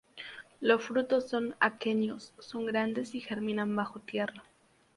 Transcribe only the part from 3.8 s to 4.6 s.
tierra.